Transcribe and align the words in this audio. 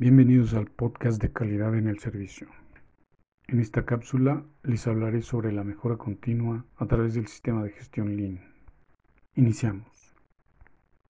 Bienvenidos 0.00 0.54
al 0.54 0.68
podcast 0.68 1.20
de 1.20 1.30
calidad 1.30 1.76
en 1.76 1.86
el 1.86 1.98
servicio. 1.98 2.48
En 3.48 3.60
esta 3.60 3.84
cápsula 3.84 4.46
les 4.62 4.86
hablaré 4.86 5.20
sobre 5.20 5.52
la 5.52 5.62
mejora 5.62 5.98
continua 5.98 6.64
a 6.76 6.86
través 6.86 7.12
del 7.12 7.26
sistema 7.26 7.62
de 7.62 7.72
gestión 7.72 8.16
Lean. 8.16 8.40
Iniciamos. 9.34 10.16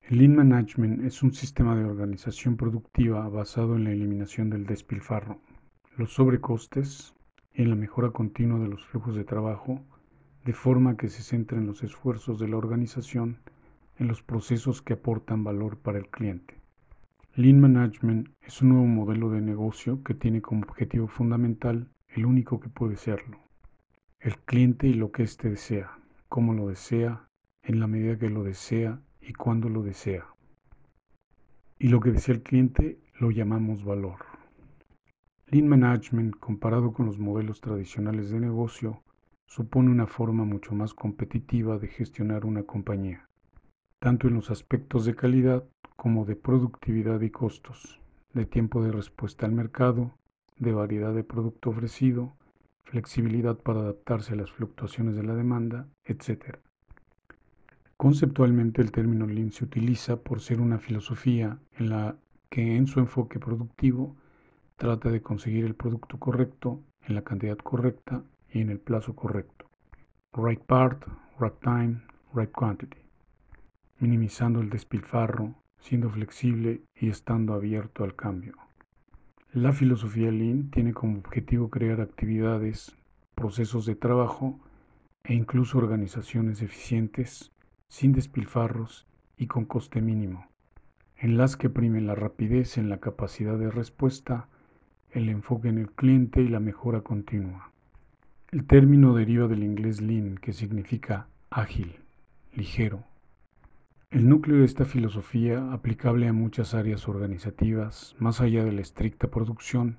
El 0.03 0.19
Lean 0.19 0.35
Management 0.35 1.05
es 1.05 1.23
un 1.23 1.33
sistema 1.33 1.77
de 1.77 1.85
organización 1.85 2.57
productiva 2.57 3.29
basado 3.29 3.77
en 3.77 3.85
la 3.85 3.93
eliminación 3.93 4.51
del 4.51 4.67
despilfarro, 4.67 5.41
los 5.97 6.13
sobrecostes 6.13 7.15
y 7.55 7.63
en 7.63 7.71
la 7.71 7.77
mejora 7.77 8.11
continua 8.11 8.59
de 8.59 8.67
los 8.67 8.85
flujos 8.85 9.15
de 9.15 9.23
trabajo, 9.23 9.85
de 10.45 10.53
forma 10.53 10.97
que 10.97 11.09
se 11.09 11.23
centren 11.23 11.65
los 11.65 11.85
esfuerzos 11.85 12.41
de 12.41 12.49
la 12.49 12.57
organización 12.57 13.39
en 13.99 14.09
los 14.09 14.21
procesos 14.21 14.83
que 14.83 14.95
aportan 14.95 15.45
valor 15.45 15.79
para 15.79 15.99
el 15.99 16.09
cliente. 16.09 16.60
Lean 17.37 17.61
Management 17.61 18.29
es 18.43 18.61
un 18.61 18.71
nuevo 18.71 18.87
modelo 18.87 19.31
de 19.31 19.41
negocio 19.41 20.03
que 20.03 20.15
tiene 20.15 20.43
como 20.43 20.63
objetivo 20.63 21.07
fundamental 21.07 21.89
el 22.09 22.27
único 22.27 22.59
que 22.59 22.69
puede 22.69 22.97
serlo, 22.97 23.39
el 24.19 24.37
cliente 24.39 24.89
y 24.89 24.95
lo 24.95 25.13
que 25.13 25.23
éste 25.23 25.49
desea, 25.49 25.97
cómo 26.29 26.55
lo 26.55 26.67
desea, 26.67 27.29
en 27.63 27.79
la 27.79 27.87
medida 27.87 28.19
que 28.19 28.31
lo 28.31 28.43
desea 28.43 29.01
y 29.21 29.33
cuándo 29.33 29.69
lo 29.69 29.85
desea. 29.85 30.27
Y 31.79 31.87
lo 31.87 32.01
que 32.01 32.11
desea 32.11 32.35
el 32.35 32.43
cliente 32.43 32.99
lo 33.21 33.31
llamamos 33.31 33.85
valor. 33.85 34.19
Lean 35.47 35.69
Management, 35.69 36.35
comparado 36.37 36.93
con 36.93 37.07
los 37.07 37.21
modelos 37.21 37.61
tradicionales 37.61 38.31
de 38.31 38.41
negocio, 38.41 39.05
supone 39.47 39.91
una 39.91 40.09
forma 40.09 40.45
mucho 40.45 40.75
más 40.75 40.95
competitiva 40.95 41.79
de 41.79 41.87
gestionar 41.87 42.45
una 42.45 42.65
compañía, 42.65 43.29
tanto 44.01 44.27
en 44.27 44.35
los 44.35 44.51
aspectos 44.51 45.05
de 45.05 45.15
calidad 45.15 45.65
como 46.01 46.25
de 46.25 46.35
productividad 46.35 47.21
y 47.21 47.29
costos, 47.29 48.01
de 48.33 48.47
tiempo 48.47 48.83
de 48.83 48.91
respuesta 48.91 49.45
al 49.45 49.53
mercado, 49.53 50.15
de 50.57 50.73
variedad 50.73 51.13
de 51.13 51.25
producto 51.25 51.69
ofrecido, 51.69 52.33
flexibilidad 52.85 53.59
para 53.59 53.81
adaptarse 53.81 54.33
a 54.33 54.37
las 54.37 54.51
fluctuaciones 54.51 55.15
de 55.15 55.25
la 55.25 55.35
demanda, 55.35 55.89
etc. 56.07 56.57
Conceptualmente 57.99 58.81
el 58.81 58.93
término 58.93 59.27
Lean 59.27 59.53
se 59.53 59.65
utiliza 59.65 60.17
por 60.17 60.41
ser 60.41 60.63
una 60.63 60.79
filosofía 60.79 61.59
en 61.77 61.91
la 61.91 62.17
que 62.49 62.77
en 62.77 62.87
su 62.87 62.99
enfoque 63.01 63.39
productivo 63.39 64.17
trata 64.77 65.11
de 65.11 65.21
conseguir 65.21 65.67
el 65.67 65.75
producto 65.75 66.19
correcto 66.19 66.81
en 67.03 67.15
la 67.15 67.25
cantidad 67.25 67.59
correcta 67.59 68.25
y 68.51 68.63
en 68.63 68.71
el 68.71 68.81
plazo 68.81 69.15
correcto. 69.15 69.67
Right 70.33 70.63
part, 70.63 71.05
right 71.39 71.61
time, 71.61 72.01
right 72.33 72.51
quantity. 72.51 73.03
Minimizando 73.99 74.63
el 74.63 74.71
despilfarro, 74.71 75.60
siendo 75.81 76.11
flexible 76.11 76.83
y 76.95 77.09
estando 77.09 77.55
abierto 77.55 78.05
al 78.05 78.15
cambio. 78.15 78.55
La 79.53 79.73
filosofía 79.73 80.31
Lean 80.31 80.71
tiene 80.71 80.93
como 80.93 81.19
objetivo 81.19 81.71
crear 81.71 82.01
actividades, 82.01 82.97
procesos 83.35 83.85
de 83.87 83.97
trabajo 83.97 84.61
e 85.25 85.35
incluso 85.35 85.79
organizaciones 85.79 86.63
eficientes, 86.63 87.51
sin 87.89 88.13
despilfarros 88.13 89.07
y 89.37 89.49
con 89.49 89.65
coste 89.65 90.01
mínimo, 90.01 90.47
en 91.17 91.37
las 91.37 91.57
que 91.57 91.69
prime 91.69 92.01
la 92.01 92.15
rapidez 92.15 92.79
en 92.79 92.89
la 92.89 93.01
capacidad 93.01 93.59
de 93.59 93.71
respuesta, 93.71 94.49
el 95.11 95.29
enfoque 95.29 95.69
en 95.69 95.79
el 95.79 95.91
cliente 95.91 96.41
y 96.43 96.49
la 96.49 96.61
mejora 96.61 97.01
continua. 97.01 97.73
El 98.53 98.67
término 98.67 99.15
deriva 99.15 99.49
del 99.49 99.65
inglés 99.65 100.01
lean, 100.01 100.37
que 100.37 100.53
significa 100.53 101.27
ágil, 101.51 101.97
ligero, 102.53 103.05
el 104.11 104.29
núcleo 104.29 104.59
de 104.59 104.65
esta 104.65 104.85
filosofía, 104.85 105.73
aplicable 105.73 106.27
a 106.27 106.33
muchas 106.33 106.75
áreas 106.75 107.07
organizativas, 107.07 108.17
más 108.19 108.41
allá 108.41 108.65
de 108.65 108.73
la 108.73 108.81
estricta 108.81 109.29
producción, 109.29 109.99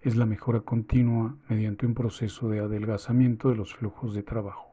es 0.00 0.16
la 0.16 0.26
mejora 0.26 0.62
continua 0.62 1.36
mediante 1.48 1.86
un 1.86 1.94
proceso 1.94 2.48
de 2.48 2.58
adelgazamiento 2.58 3.50
de 3.50 3.54
los 3.54 3.72
flujos 3.72 4.12
de 4.12 4.24
trabajo. 4.24 4.70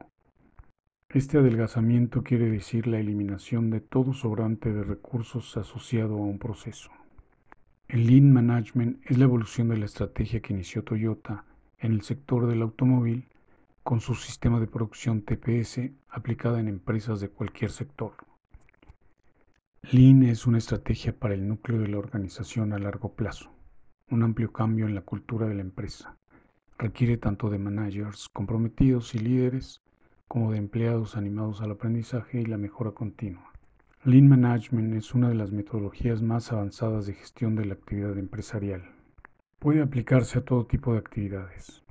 Este 1.08 1.38
adelgazamiento 1.38 2.24
quiere 2.24 2.50
decir 2.50 2.88
la 2.88 2.98
eliminación 2.98 3.70
de 3.70 3.80
todo 3.80 4.14
sobrante 4.14 4.72
de 4.72 4.82
recursos 4.82 5.56
asociado 5.56 6.14
a 6.14 6.26
un 6.26 6.40
proceso. 6.40 6.90
El 7.86 8.08
Lean 8.08 8.32
Management 8.32 8.98
es 9.04 9.16
la 9.16 9.24
evolución 9.24 9.68
de 9.68 9.78
la 9.78 9.84
estrategia 9.84 10.40
que 10.40 10.54
inició 10.54 10.82
Toyota 10.82 11.44
en 11.78 11.92
el 11.92 12.02
sector 12.02 12.48
del 12.48 12.62
automóvil 12.62 13.28
con 13.84 14.00
su 14.00 14.16
sistema 14.16 14.58
de 14.58 14.66
producción 14.66 15.22
TPS 15.22 15.90
aplicada 16.08 16.58
en 16.58 16.66
empresas 16.66 17.20
de 17.20 17.28
cualquier 17.28 17.70
sector. 17.70 18.14
Lean 19.90 20.22
es 20.22 20.46
una 20.46 20.58
estrategia 20.58 21.12
para 21.12 21.34
el 21.34 21.46
núcleo 21.46 21.80
de 21.80 21.88
la 21.88 21.98
organización 21.98 22.72
a 22.72 22.78
largo 22.78 23.14
plazo, 23.14 23.50
un 24.10 24.22
amplio 24.22 24.52
cambio 24.52 24.86
en 24.86 24.94
la 24.94 25.02
cultura 25.02 25.46
de 25.48 25.54
la 25.54 25.60
empresa. 25.60 26.16
Requiere 26.78 27.18
tanto 27.18 27.50
de 27.50 27.58
managers 27.58 28.28
comprometidos 28.32 29.14
y 29.14 29.18
líderes 29.18 29.82
como 30.28 30.52
de 30.52 30.58
empleados 30.58 31.16
animados 31.16 31.60
al 31.60 31.72
aprendizaje 31.72 32.40
y 32.40 32.46
la 32.46 32.56
mejora 32.56 32.92
continua. 32.92 33.52
Lean 34.04 34.28
Management 34.28 34.94
es 34.94 35.14
una 35.14 35.28
de 35.28 35.34
las 35.34 35.50
metodologías 35.50 36.22
más 36.22 36.52
avanzadas 36.52 37.06
de 37.06 37.14
gestión 37.14 37.56
de 37.56 37.66
la 37.66 37.74
actividad 37.74 38.16
empresarial. 38.16 38.84
Puede 39.58 39.82
aplicarse 39.82 40.38
a 40.38 40.44
todo 40.44 40.64
tipo 40.64 40.92
de 40.92 41.00
actividades, 41.00 41.82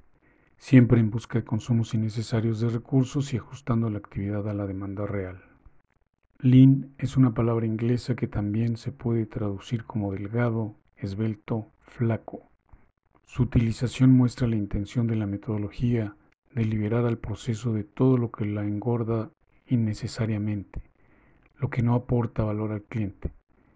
siempre 0.57 0.99
en 0.99 1.11
busca 1.11 1.39
de 1.39 1.45
consumos 1.45 1.93
innecesarios 1.93 2.61
de 2.61 2.69
recursos 2.69 3.33
y 3.33 3.37
ajustando 3.37 3.89
la 3.89 3.99
actividad 3.99 4.47
a 4.49 4.53
la 4.53 4.65
demanda 4.65 5.05
real. 5.05 5.50
Lean 6.43 6.95
es 6.97 7.17
una 7.17 7.35
palabra 7.35 7.67
inglesa 7.67 8.15
que 8.15 8.27
también 8.27 8.75
se 8.75 8.91
puede 8.91 9.27
traducir 9.27 9.83
como 9.83 10.11
delgado, 10.11 10.75
esbelto, 10.95 11.67
flaco. 11.81 12.49
Su 13.25 13.43
utilización 13.43 14.11
muestra 14.11 14.47
la 14.47 14.55
intención 14.55 15.05
de 15.05 15.17
la 15.17 15.27
metodología 15.27 16.15
de 16.55 16.65
liberar 16.65 17.05
al 17.05 17.19
proceso 17.19 17.73
de 17.73 17.83
todo 17.83 18.17
lo 18.17 18.31
que 18.31 18.45
la 18.45 18.63
engorda 18.63 19.29
innecesariamente, 19.67 20.81
lo 21.59 21.69
que 21.69 21.83
no 21.83 21.93
aporta 21.93 22.43
valor 22.43 22.71
al 22.71 22.85
cliente, 22.85 23.31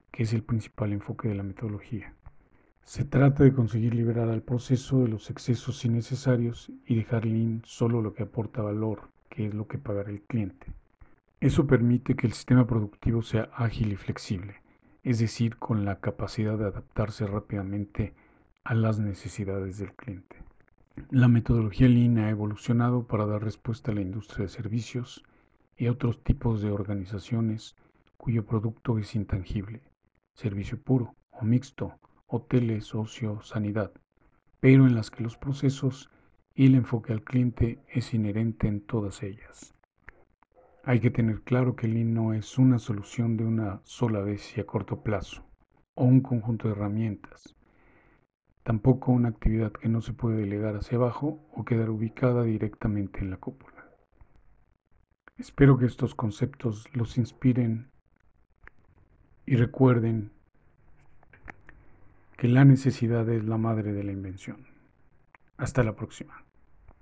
que 0.10 0.24
es 0.24 0.34
el 0.34 0.42
principal 0.42 0.92
enfoque 0.92 1.28
de 1.28 1.36
la 1.36 1.44
metodología. 1.44 2.16
Se 2.84 3.06
trata 3.06 3.44
de 3.44 3.54
conseguir 3.54 3.94
liberar 3.94 4.30
al 4.30 4.42
proceso 4.42 5.04
de 5.04 5.10
los 5.10 5.30
excesos 5.30 5.86
innecesarios 5.86 6.72
y 6.88 6.96
dejar 6.96 7.26
lean 7.26 7.62
solo 7.64 8.02
lo 8.02 8.16
que 8.16 8.24
aporta 8.24 8.64
valor, 8.64 9.12
que 9.30 9.46
es 9.46 9.54
lo 9.54 9.68
que 9.68 9.78
pagará 9.78 10.10
el 10.10 10.24
cliente. 10.24 10.75
Eso 11.46 11.68
permite 11.68 12.16
que 12.16 12.26
el 12.26 12.34
sistema 12.34 12.66
productivo 12.66 13.22
sea 13.22 13.52
ágil 13.54 13.94
y 13.94 13.98
flexible, 13.98 14.64
es 15.04 15.20
decir, 15.20 15.58
con 15.58 15.86
la 15.86 16.00
capacidad 16.00 16.58
de 16.58 16.66
adaptarse 16.66 17.28
rápidamente 17.28 18.16
a 18.64 18.74
las 18.74 19.00
necesidades 19.00 19.78
del 19.78 19.94
cliente. 19.94 20.38
La 21.12 21.28
metodología 21.28 21.88
Lean 21.88 22.18
ha 22.18 22.32
evolucionado 22.32 23.06
para 23.06 23.28
dar 23.28 23.44
respuesta 23.44 23.92
a 23.92 23.94
la 23.94 24.02
industria 24.02 24.48
de 24.48 24.50
servicios 24.50 25.24
y 25.78 25.88
otros 25.88 26.24
tipos 26.24 26.64
de 26.64 26.72
organizaciones 26.72 27.76
cuyo 28.18 28.44
producto 28.44 28.98
es 28.98 29.14
intangible, 29.14 29.84
servicio 30.34 30.82
puro 30.82 31.14
o 31.30 31.46
mixto, 31.46 32.00
hoteles, 32.26 32.96
ocio, 32.96 33.40
sanidad, 33.44 33.92
pero 34.60 34.88
en 34.88 34.96
las 34.96 35.12
que 35.12 35.22
los 35.22 35.38
procesos 35.38 36.10
y 36.56 36.66
el 36.66 36.74
enfoque 36.74 37.14
al 37.14 37.24
cliente 37.24 37.84
es 37.88 38.16
inherente 38.16 38.68
en 38.68 38.82
todas 38.82 39.22
ellas. 39.22 39.75
Hay 40.88 41.00
que 41.00 41.10
tener 41.10 41.42
claro 41.42 41.76
que 41.76 41.88
el 41.88 41.96
Lean 41.96 42.14
no 42.14 42.34
es 42.34 42.60
una 42.60 42.78
solución 42.78 43.38
de 43.38 43.44
una 43.44 43.82
sola 43.86 44.20
vez 44.20 44.56
y 44.56 44.62
a 44.62 44.68
corto 44.68 45.02
plazo, 45.02 45.44
o 45.96 46.04
un 46.04 46.22
conjunto 46.22 46.68
de 46.68 46.76
herramientas. 46.76 47.56
Tampoco 48.62 49.12
una 49.12 49.30
actividad 49.30 49.72
que 49.72 49.90
no 49.90 50.02
se 50.02 50.14
puede 50.14 50.38
delegar 50.38 50.76
hacia 50.76 51.00
abajo 51.00 51.44
o 51.56 51.66
quedar 51.66 51.90
ubicada 51.90 52.44
directamente 52.44 53.22
en 53.22 53.32
la 53.32 53.38
cúpula. 53.38 53.90
Espero 55.40 55.80
que 55.80 55.88
estos 55.88 56.14
conceptos 56.14 56.88
los 56.94 57.18
inspiren 57.18 57.90
y 59.48 59.56
recuerden 59.56 60.34
que 62.38 62.48
la 62.48 62.64
necesidad 62.64 63.28
es 63.30 63.44
la 63.44 63.58
madre 63.58 63.92
de 63.92 64.04
la 64.04 64.12
invención. 64.12 64.68
Hasta 65.58 65.82
la 65.82 65.96
próxima. 65.96 66.45